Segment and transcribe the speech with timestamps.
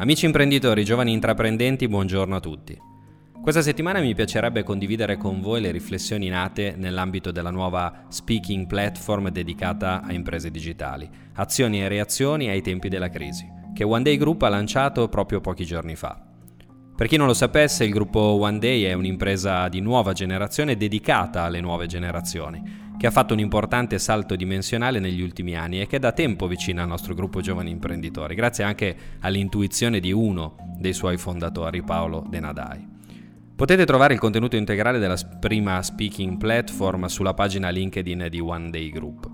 [0.00, 2.74] Amici imprenditori, giovani intraprendenti, buongiorno a tutti.
[3.42, 9.28] Questa settimana mi piacerebbe condividere con voi le riflessioni nate nell'ambito della nuova speaking platform
[9.28, 14.40] dedicata a imprese digitali, azioni e reazioni ai tempi della crisi, che One Day Group
[14.40, 16.29] ha lanciato proprio pochi giorni fa.
[17.00, 21.44] Per chi non lo sapesse, il gruppo One Day è un'impresa di nuova generazione dedicata
[21.44, 22.62] alle nuove generazioni,
[22.98, 26.46] che ha fatto un importante salto dimensionale negli ultimi anni e che è da tempo
[26.46, 32.22] vicina al nostro gruppo giovani imprenditori, grazie anche all'intuizione di uno dei suoi fondatori, Paolo
[32.28, 32.86] De Nadai.
[33.56, 38.90] Potete trovare il contenuto integrale della prima speaking platform sulla pagina LinkedIn di One Day
[38.90, 39.26] Group.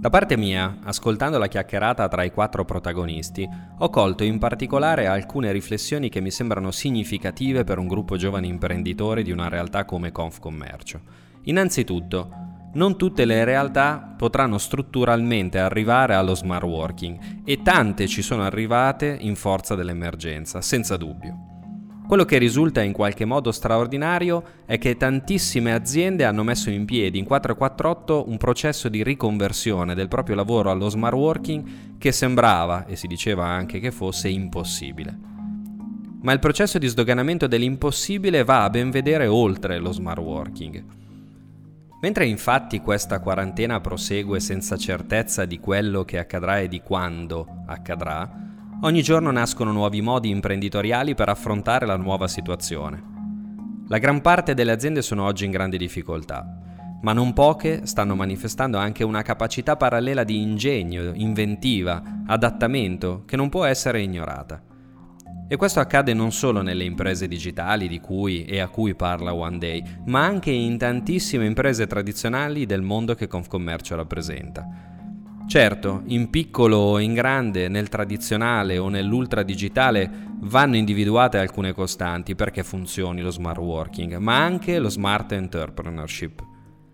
[0.00, 3.48] Da parte mia, ascoltando la chiacchierata tra i quattro protagonisti,
[3.78, 9.24] ho colto in particolare alcune riflessioni che mi sembrano significative per un gruppo giovani imprenditori
[9.24, 11.00] di una realtà come Confcommercio.
[11.46, 12.30] Innanzitutto,
[12.74, 19.16] non tutte le realtà potranno strutturalmente arrivare allo smart working e tante ci sono arrivate
[19.18, 21.47] in forza dell'emergenza, senza dubbio.
[22.08, 27.18] Quello che risulta in qualche modo straordinario è che tantissime aziende hanno messo in piedi
[27.18, 32.96] in 448 un processo di riconversione del proprio lavoro allo smart working che sembrava, e
[32.96, 35.18] si diceva anche che fosse, impossibile.
[36.22, 40.84] Ma il processo di sdoganamento dell'impossibile va a ben vedere oltre lo smart working.
[42.00, 48.47] Mentre infatti questa quarantena prosegue senza certezza di quello che accadrà e di quando accadrà,
[48.82, 53.16] ogni giorno nascono nuovi modi imprenditoriali per affrontare la nuova situazione.
[53.88, 56.46] La gran parte delle aziende sono oggi in grande difficoltà,
[57.00, 63.48] ma non poche stanno manifestando anche una capacità parallela di ingegno, inventiva, adattamento che non
[63.48, 64.62] può essere ignorata.
[65.50, 69.56] E questo accade non solo nelle imprese digitali di cui e a cui parla One
[69.56, 74.97] Day, ma anche in tantissime imprese tradizionali del mondo che Confcommercio rappresenta.
[75.48, 80.10] Certo, in piccolo o in grande, nel tradizionale o nell'ultra digitale
[80.40, 86.44] vanno individuate alcune costanti perché funzioni lo smart working, ma anche lo smart entrepreneurship.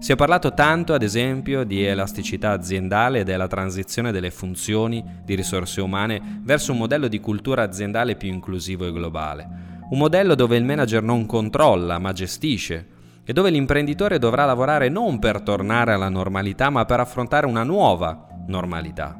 [0.00, 5.36] Si è parlato tanto, ad esempio, di elasticità aziendale e della transizione delle funzioni di
[5.36, 9.48] risorse umane verso un modello di cultura aziendale più inclusivo e globale.
[9.90, 12.88] Un modello dove il manager non controlla, ma gestisce,
[13.22, 18.26] e dove l'imprenditore dovrà lavorare non per tornare alla normalità, ma per affrontare una nuova
[18.50, 19.18] normalità.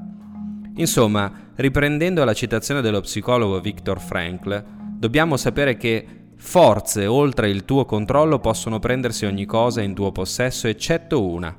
[0.77, 4.63] Insomma, riprendendo la citazione dello psicologo Viktor Frankl,
[4.99, 10.69] dobbiamo sapere che Forze oltre il tuo controllo possono prendersi ogni cosa in tuo possesso
[10.69, 11.55] eccetto una,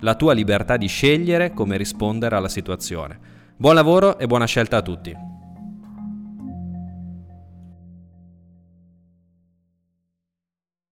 [0.00, 3.18] la tua libertà di scegliere come rispondere alla situazione.
[3.54, 5.33] Buon lavoro e buona scelta a tutti.